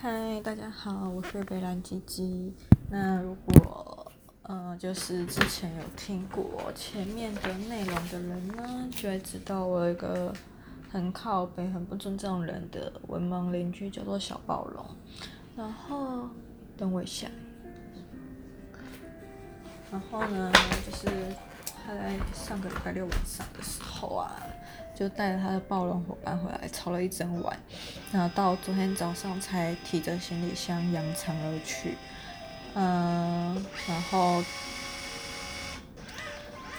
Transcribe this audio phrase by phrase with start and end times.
[0.00, 2.54] 嗨，大家好，我是北兰鸡鸡。
[2.88, 10.32] 那如果呃，就是之前有听过前面的内容的人呢，就会知道我有一个
[10.88, 14.86] 很靠北、很不尊重人的文盲邻居，叫做小暴龙。
[15.56, 16.28] 然后
[16.76, 17.26] 等我一下，
[19.90, 20.52] 然后呢，
[20.86, 21.06] 就是
[21.84, 24.30] 他在上个礼拜六晚上的时候啊。
[24.96, 27.56] 就带着他的暴龙伙伴回来，吵了一整晚，
[28.12, 31.96] 然后到昨天早上才提着行李箱扬长而去。
[32.74, 34.42] 嗯，然后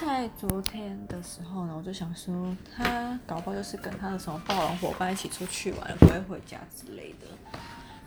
[0.00, 7.26] 在昨天的时候呢，我就想说，他搞不好就是跟他的什么暴龙伙伴一起出去玩，不会回家之类的。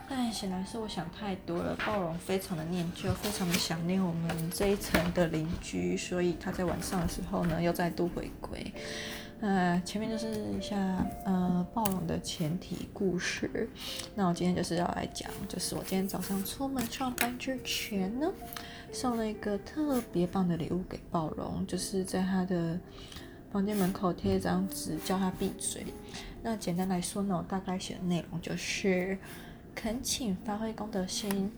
[0.10, 8.74] 但显然是我想太多了，暴龙非常的念旧，非常的想念我们这一层的邻居，所以他在晚上的时候呢，又再度回归。
[9.44, 13.70] 呃，前面就是一下呃暴龙的前提故事。
[14.16, 18.32] 那我今天就是要来讲，就是我今天早上出门上班之前呢，
[18.94, 22.80] 送了一个特别棒的礼物给暴龙，就是在他的
[23.52, 25.88] 房间门口贴一张纸，叫他闭嘴。
[26.42, 29.18] 那简单来说呢，我大概写的内容就是。
[29.76, 31.52] 恳请发挥公德心，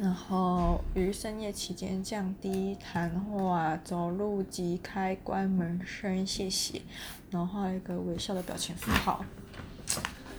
[0.00, 6.80] 然后于深夜期间降低谈话、走路及开关门声，谢谢。
[7.30, 9.22] 然后画一个微笑的表情符号。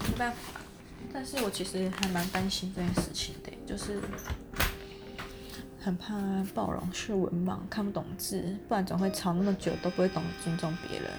[0.10, 0.60] 没办法，
[1.14, 4.00] 但是我其实还蛮担心这件事情的，就是
[5.80, 6.16] 很怕
[6.56, 11.12] 暴龙是文盲，看不懂字，不然总会吵那么久都不会懂尊重别人。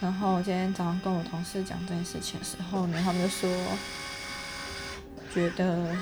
[0.00, 3.48] 然后今天早上跟我同事讲这件事情的时候呢，他们就说。
[5.36, 5.94] 觉得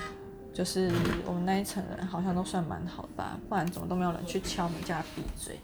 [0.53, 0.89] 就是
[1.27, 5.59] 我们那一层人好像都算蛮好的吧，不然怎么都没有人去敲门叫他闭嘴。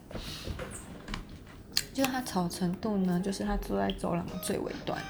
[1.95, 5.01] 就他吵程度呢，就是他坐在走廊的最尾端，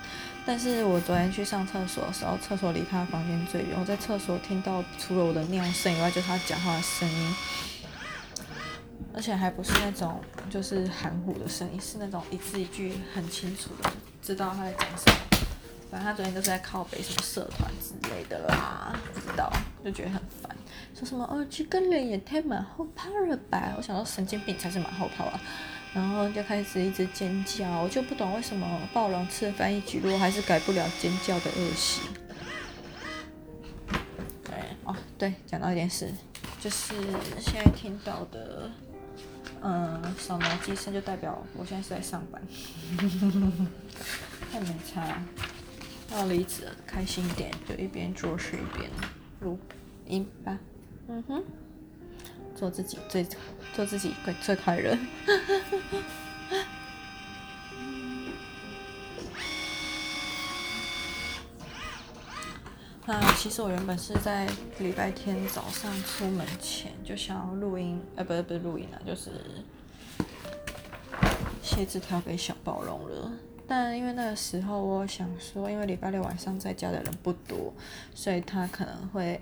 [0.44, 7.34] 但是我昨天去上厕所的时候，厕所离他的房间最远，我在厕所听到除了我的尿声以外，就是他讲话的声音，
[9.14, 10.20] 而且还不是那种
[10.50, 13.90] 就是含糊的声音，是那种一字一句很清楚的，
[14.20, 15.29] 知道他在讲什么。
[15.90, 19.52] 反正他昨天就是在靠北什么社团之类的啦，不知道
[19.84, 20.56] 就觉得很烦，
[20.94, 23.74] 说什么哦，这个人也太马后炮了吧？
[23.76, 25.40] 我想到神经病才是马后炮啊，
[25.92, 32.02] 然后就开始一直尖叫，我就不懂为什么暴龙吃了翻译蒟蒻还是改不了尖叫的恶习。
[34.44, 36.08] 对哦，对，讲到一件事，
[36.60, 36.94] 就是
[37.40, 38.70] 现在听到的，
[39.60, 42.40] 嗯，扫描机声就代表我现在是在上班，
[44.52, 45.20] 太没差。
[46.12, 48.90] 要离职了，开心点，就一边做事一边
[49.40, 49.58] 录
[50.06, 50.58] 音吧。
[51.08, 51.42] 嗯哼，
[52.54, 53.26] 做自己最
[53.74, 54.96] 做自己最最快乐。
[63.06, 64.46] 那其实我原本是在
[64.78, 69.30] 礼拜天早上出门前就想要录音，呃，不是不是录音了，就是
[71.60, 73.32] 写字条给小暴龙了。
[73.70, 77.72] 但因为那个时候，我想说，因为礼拜六晚上在家的人不多，
[78.12, 79.38] 所以他可能会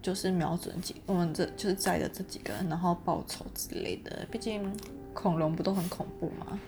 [0.00, 4.26] 就是瞄准几我们这就是在的这几个人，然后报仇之类的。
[4.30, 4.74] 毕竟
[5.12, 6.58] 恐龙不都很恐怖嘛，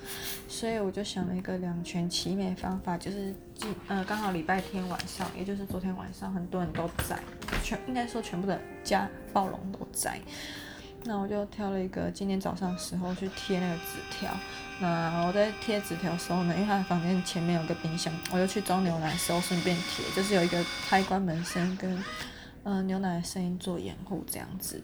[0.49, 7.19] 所以我就想了一个两全其美方法，就是今呃刚好礼拜天晚上，也就是昨天晚上，很多人都在，
[7.63, 10.21] 全应该说全部的家暴龙都在。
[11.05, 14.31] 那我就挑了一个今天早上时候去贴那个纸条。
[14.81, 22.03] 那我在贴纸条的时候呢，因为他的房间前面有个冰箱，我就去装牛奶的时候顺便贴，就是有一个开关门声跟
[22.63, 24.83] 呃牛奶的声音做掩护这样子。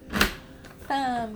[0.87, 1.29] 但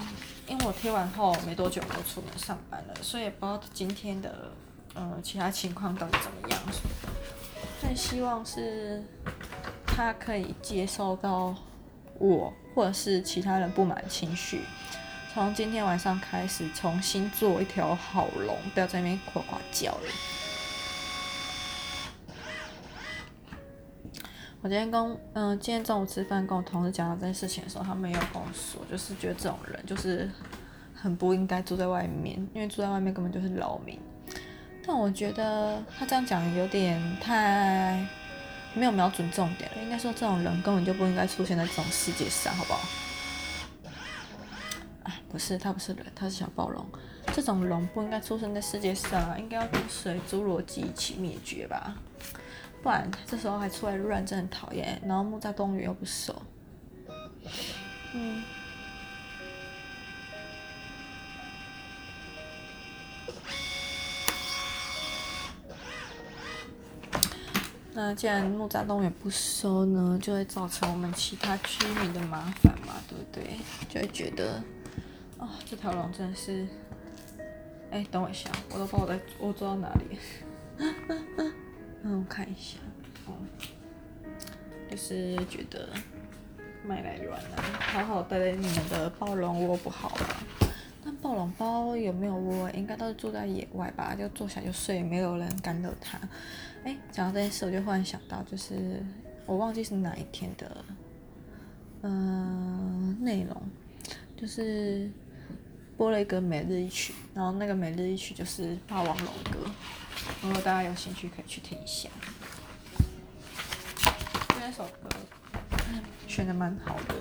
[0.49, 4.53] 因为我贴完后没多久我就出门上班了，所以也不知道今天的
[4.95, 6.61] 呃其他情况到底怎么样。
[7.81, 9.03] 但希望是
[9.87, 11.55] 他可以接受到
[12.19, 12.53] 我。
[12.75, 14.63] 或者是其他人不满的情绪，
[15.33, 20.13] 从今天晚上开始重新做一条好龙，不要在那边呱呱叫了。
[24.63, 30.31] 我今天跟嗯、今天中午吃饭跟我同事讲到这件事情的时候，他们也有跟我说，就是觉得这种人就是
[30.95, 33.99] 很不应该住在外面，因为住在外面根本就是扰民。
[34.87, 38.07] 但我觉得他这样讲有点太。
[38.75, 42.81] 没有瞄准重点，应该说这种人根本就不应该出现在这种世界上，好不好？
[45.05, 46.87] 啊，不是，他不是人，他是小暴龙。
[47.35, 51.95] 这种龙不应该出生在世界上啊，应该要跟随、侏罗纪一起灭绝吧？
[52.83, 55.01] 不然这时候还出来乱，真的很讨厌。
[55.07, 56.43] 然后木栅动物园又不熟，
[58.15, 58.43] 嗯。
[67.95, 73.59] 那既然木栅动物园不收呢，就会造成我们其他居民的麻烦嘛，对不对？
[73.89, 74.55] 就会觉得，
[75.39, 76.67] 啊、哦，这条龙真的是，
[77.91, 80.19] 哎，等我一下，我都不知道我在我走到哪里。
[82.03, 82.79] 嗯，我看一下，
[83.27, 83.35] 哦、
[84.91, 85.91] 就是觉得
[86.87, 90.72] 卖来软了，好好待在你们的暴龙窝不好吗？
[91.23, 92.69] 暴龙包有没有窝？
[92.71, 96.19] 应该都是住在野外吧，就坐下就睡，没有人干扰它。
[96.83, 99.01] 哎，讲到这件事，我就忽然想到，就是
[99.47, 100.85] 我忘记是哪一天的，
[102.03, 103.57] 嗯、内容，
[104.37, 105.09] 就是
[105.97, 109.71] 播了一个每日一曲，然后那个每日一曲就是霸王龙歌，
[110.43, 112.11] 如果大家有兴趣可以去听一下。
[114.59, 115.09] 那首歌
[116.27, 117.15] 选的蛮好的，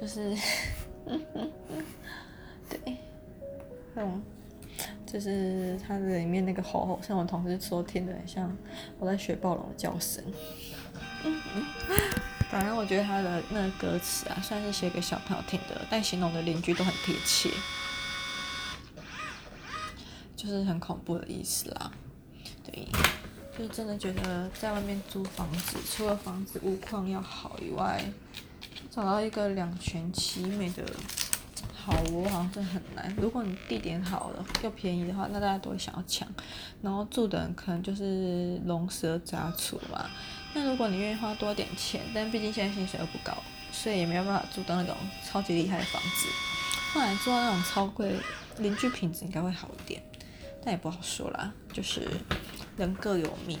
[0.00, 0.34] 就是。
[3.94, 4.22] 对，嗯，
[5.06, 8.54] 就是它的里面那个吼吼，像我同事说听的很像
[8.98, 10.22] 我在学暴龙的叫声。
[11.24, 11.64] 嗯嗯，
[12.50, 17.50] 反正我觉得他的那个歌词啊，算是写给小朋友听的，但形容的邻居都很贴切，
[20.36, 21.92] 就是很恐怖的意思啦。
[22.64, 22.86] 对，
[23.56, 28.04] 就是真的觉得在外面租房子，除了房子屋况要好以外，
[28.90, 30.84] 找到一个两全其美的。
[31.84, 33.14] 好，我好像真的很难。
[33.18, 36.26] 如果你地点好了又便宜的话，那大家都会想要抢。
[36.80, 40.08] 然后住的人可能就是龙蛇杂处嘛。
[40.54, 43.36] 那如果你愿意花多点钱，但毕竟现在薪水又不高，
[43.70, 44.96] 所以也没有办法住到那种
[45.26, 46.26] 超级厉害的房子。
[46.94, 48.16] 后来住到那种超贵，
[48.56, 50.02] 邻居品质应该会好一点，
[50.64, 51.52] 但也不好说啦。
[51.70, 52.08] 就是
[52.78, 53.58] 人各有命，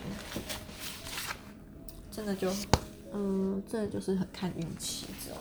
[2.10, 2.50] 真的就，
[3.12, 5.38] 嗯，这就是很看运气，这种？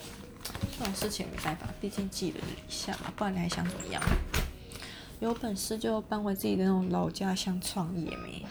[0.77, 4.01] 这种事情没办法，毕竟寄人篱下嘛，不然你还想怎么样？
[5.19, 8.45] 有本事就搬回自己的那种老家乡创业没？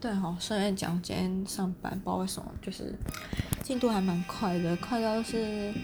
[0.00, 2.94] 对哈，顺便讲，今天上班不知道为什么，就是
[3.64, 5.74] 进度还蛮快的，快到是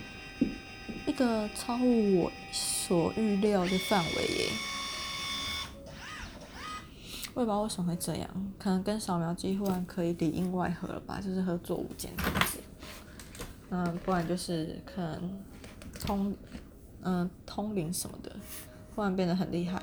[1.07, 4.49] 一个超乎我所预料的范围耶。
[7.35, 12.59] 我也不知道为什么会这样，可能跟扫描机忽然可以里应外合了吧，就是合作无间这样子。
[13.71, 15.43] 嗯，不然就是可能
[15.99, 16.37] 通
[17.03, 18.31] 嗯通灵什么的，
[18.95, 19.83] 忽然变得很厉害。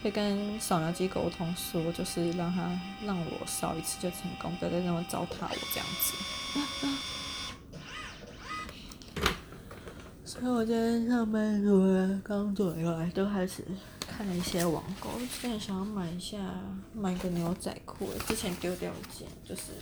[0.00, 2.70] 会跟扫描机沟通说，就是让他
[3.04, 6.14] 让我扫一次就成功，不要再那么糟蹋我这样子。
[10.24, 13.64] 所以我今天上班除了刚做以外，都开始
[14.00, 15.10] 看了一些网购，
[15.40, 16.38] 现在想要买一下
[16.94, 19.72] 买个牛仔裤，之前丢掉一件，就是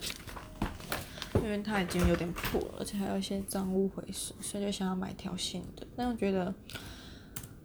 [1.35, 5.85] 因为它已经有点破了，而且还有一些脏污毁损，所以就想要买条新的。
[5.95, 6.51] 但我觉得。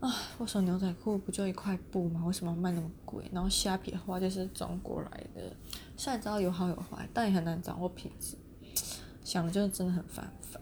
[0.02, 2.24] 啊，我说牛仔裤不就一块布吗？
[2.26, 3.24] 为什么卖那么贵？
[3.32, 5.54] 然后虾皮的话就是中国来的，
[5.96, 8.36] 虽然知道有好有坏，但也很难掌握品质。
[9.22, 10.60] 想的就是真的很烦烦。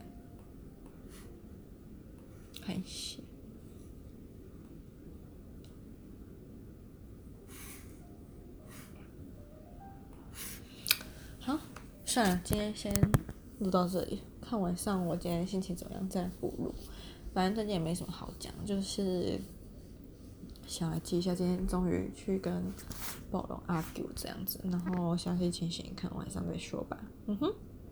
[2.60, 3.16] 看一下。
[11.40, 11.58] 好，
[12.04, 12.92] 算了，今天先
[13.60, 14.22] 录到这里。
[14.42, 16.74] 看晚上我今天心情怎么样，再补录。
[17.32, 19.40] 反正最近也没什么好讲，就是
[20.66, 22.62] 想来记一下，今天终于去跟
[23.30, 26.98] 暴龙 argue 这样子，然后详细情形看晚上再说吧。
[27.26, 27.54] 嗯哼。